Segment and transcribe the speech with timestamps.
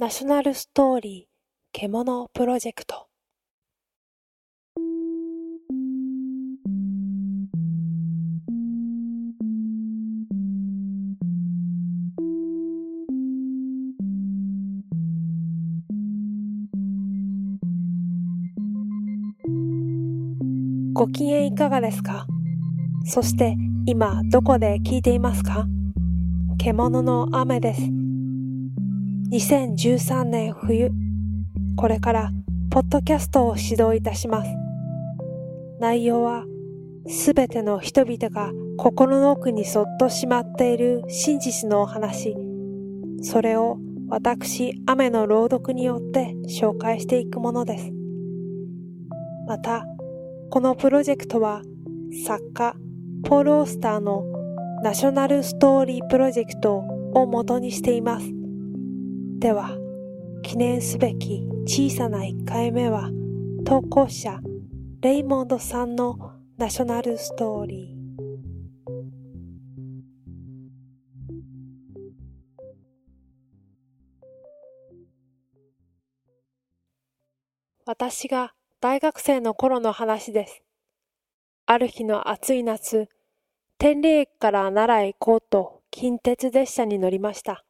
[0.00, 1.28] ナショナルストーリー
[1.72, 3.08] 獣プロジェクト。
[20.92, 22.28] ご機嫌いかがですか？
[23.04, 23.56] そして
[23.86, 25.66] 今どこで聞いていますか？
[26.56, 27.97] 獣の雨です。
[29.30, 30.90] 2013年冬、
[31.76, 32.30] これから
[32.70, 34.50] ポッドキャストを指導いたします。
[35.78, 36.46] 内容は
[37.06, 42.34] すべての人々が心の奥にそっとしまっている真実のお話、
[43.20, 43.76] それを
[44.08, 47.92] 私、雨の朗読によって紹介していくものです。
[49.46, 49.84] また、
[50.48, 51.60] このプロジェクトは
[52.24, 52.74] 作家
[53.24, 54.24] ポール・オースターの
[54.82, 56.78] ナショナルストーリープロジェクト
[57.12, 58.37] を元にしています。
[59.38, 59.78] では、
[60.42, 63.08] 記念すべき小さな1回目は
[63.64, 64.40] 投稿者
[65.00, 67.98] レイモンドさんのナショナルストーリー。
[77.86, 80.64] 私が大学生の頃の話です。
[81.66, 83.08] ある日の暑い夏、
[83.78, 87.64] 天理駅から奈良へ行こうと近鉄列車に乗りました。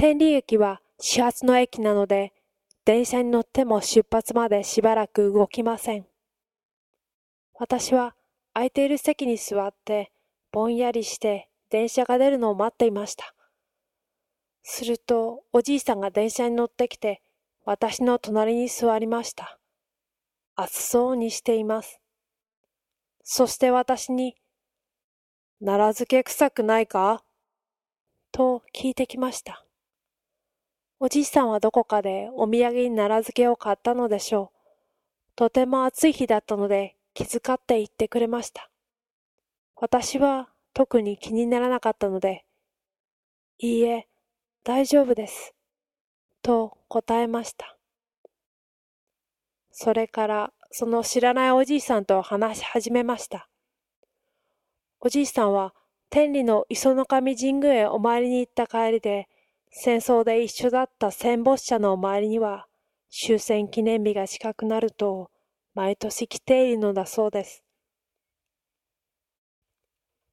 [0.00, 2.32] 天理駅は始発の駅なので、
[2.86, 6.06] 電車に乗っても出発までしばらく動きません。
[7.52, 8.14] 私は
[8.54, 10.10] 空いている席に座って、
[10.52, 13.34] ぼんやりして電車が出るのを待っていました。
[14.62, 17.20] すると、おじいさんが電車に乗ってきて、
[17.66, 19.58] 私の隣に座りました。
[20.56, 22.00] 暑そうにしています。
[23.22, 24.34] そして私に、
[25.62, 27.22] 奈良漬け臭くないか？
[28.32, 29.66] と聞いてきました。
[31.02, 34.58] おじいさんはどこかでお土産に奈良漬けを買ったのでしょう。
[35.34, 38.68] とても暑い日だったので気遣って言ってくれました。
[39.76, 42.44] 私は特に気にならなかったので、
[43.58, 44.08] いいえ、
[44.62, 45.54] 大丈夫です。
[46.42, 47.78] と答えました。
[49.72, 53.48] それからその知らないおじいさんと話し始めました。
[55.00, 55.72] おじいさんは
[56.10, 59.29] 天理の磯の神神宮へお参りに行った帰りで、
[59.70, 62.66] 戦争で一緒だった戦没者の周りには
[63.10, 65.30] 終戦記念日が近くなると
[65.74, 67.62] 毎年来ているのだそうです。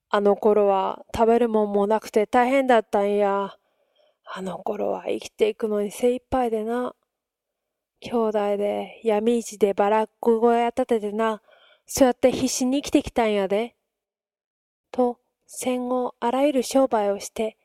[0.09, 3.55] あの頃は食べるもんもなくて大変だったんや。
[4.29, 6.95] あの頃は生きていくのに精一杯でな。
[7.99, 11.41] 兄弟で闇市でバラック小屋建ててな、
[11.85, 13.75] そうやって必死に生きてきたんやで。
[14.91, 17.57] と、戦後あらゆる商売をして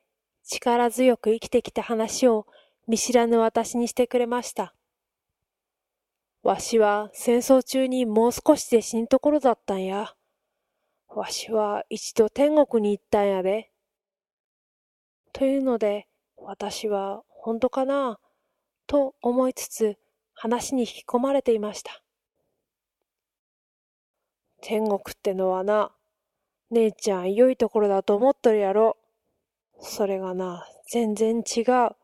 [0.45, 2.47] 力強く生きてきた話を
[2.89, 4.75] 見知らぬ私にしてくれました。
[6.43, 10.15] わしは戦争中にもう少しで死ぬところだったんや。
[11.09, 13.71] わしは一度天国に行ったんやで。
[15.33, 18.19] というので、私は本当かな？
[18.87, 19.97] と思いつつ
[20.35, 22.03] 話に引き込まれていました。
[24.61, 25.93] 天国ってのはな、
[26.71, 28.97] 姉ちゃん良いところだと思っとるやろ。
[29.83, 31.97] それがな、全然違う。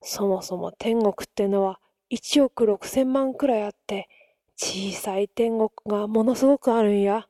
[0.00, 1.80] そもそも天国ってのは
[2.10, 4.08] 1億6千万くらいあって、
[4.56, 7.26] 小さい天国がものすごくあるんや。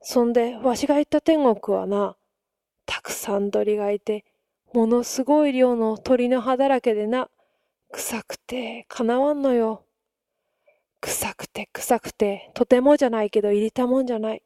[0.00, 2.16] そんで、わしが行った天国はな、
[2.84, 4.24] たくさん鳥がいて、
[4.74, 7.30] ものすごい量の鳥の葉だらけでな、
[7.92, 9.84] 臭くてかなわんのよ。
[11.00, 14.42] 臭くて臭くて、とてもじゃないけど入れたもんじゃない。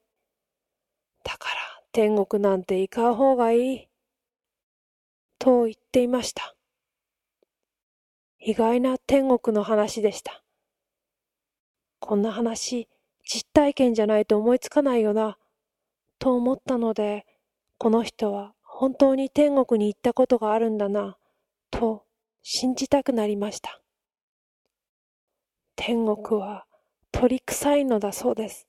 [1.24, 1.66] だから
[1.96, 3.88] 天国なんて行かん方がいい。
[5.38, 6.54] と言っていました。
[8.38, 10.44] 意外な天国の話でした。
[11.98, 12.86] こんな話、
[13.24, 15.38] 実体験じゃないと思いつかないよな、
[16.18, 17.24] と思ったので、
[17.78, 21.16] この人は本当に天国に行ったことがあるんだな、
[21.71, 22.04] と
[22.42, 23.80] 信じたくなりました。
[25.76, 26.66] 天国は
[27.10, 28.68] 鳥臭いのだそうです。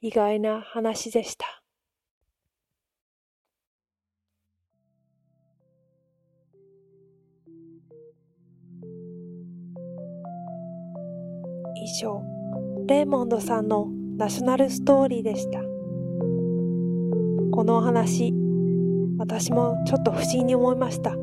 [0.00, 1.61] 意外な話でした。
[11.84, 12.22] 以上、
[12.86, 15.58] レーモンドさんのナショナルストーリーでした。
[17.50, 18.32] このお話、
[19.18, 21.16] 私もちょっと不思議に思いました。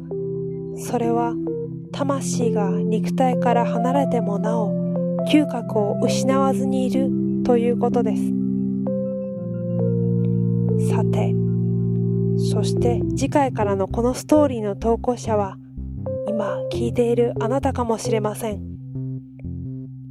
[0.76, 1.34] それは、
[1.92, 4.74] 魂が肉体から離れてもなお、
[5.32, 7.10] 嗅覚を失わずにいる
[7.44, 8.24] ということです。
[10.90, 11.34] さて、
[12.40, 15.58] そして次回からのこのストーリーの投稿者は、
[16.28, 18.62] 今聞いているあなたかもしれません。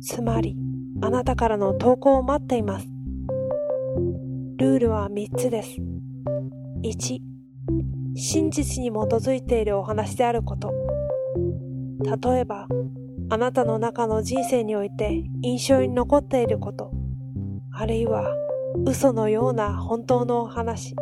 [0.02, 0.56] つまり、
[1.00, 2.88] あなたからの投稿を待っています。
[4.58, 5.76] ルールは3つです。
[6.82, 7.20] 1、
[8.14, 10.72] 真実に基づいているお話であること。
[12.22, 12.68] 例えば、
[13.30, 16.90] あなたの中の人生において印象に残っていること、
[17.72, 18.34] あるいは
[18.86, 20.94] 嘘のような本当のお話。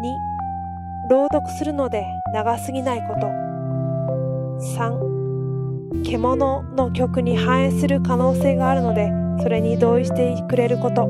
[0.00, 3.26] 2、朗読するので長すぎないこと。
[4.78, 9.12] 3、獣の曲に反映する可能性があるので、
[9.42, 11.06] それに同意してくれること。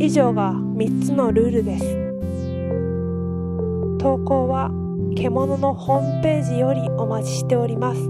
[0.00, 1.84] 以上が3つのルールです。
[3.98, 4.70] 投稿は
[5.14, 8.00] 獣のホームページよりお待ちしております。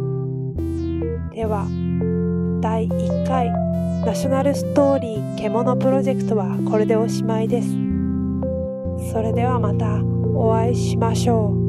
[1.34, 1.66] では、
[2.62, 3.50] 第1回
[4.06, 7.81] ナショナルストーリー獣プロジェクトはこれでおしまいです。
[9.12, 10.00] それではまた
[10.34, 11.61] お会いしましょう。